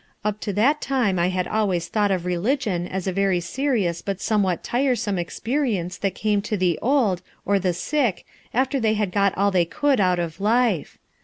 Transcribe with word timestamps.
Up 0.25 0.39
to 0.39 0.53
that 0.53 0.81
time 0.81 1.19
I 1.19 1.29
had 1.29 1.47
always 1.47 1.87
thought 1.87 2.09
of 2.09 2.25
religion 2.25 2.87
m 2.87 3.01
a 3.07 3.11
very 3.11 3.39
fcerioai 3.39 4.01
but 4.03 4.17
Bomewhat 4.17 4.63
tire 4.63 4.95
some 4.95 5.19
experience 5.19 5.95
that 5.99 6.15
came 6.15 6.41
to 6.41 6.57
the 6.57 6.79
old, 6.81 7.21
or 7.45 7.59
the 7.59 7.71
sick, 7.71 8.25
after 8.51 8.79
they 8.79 8.95
had 8.95 9.11
got 9.11 9.37
all 9.37 9.51
they 9.51 9.63
could 9.65 9.99
out 9.99 10.17
of 10.17 10.41
life. 10.41 10.97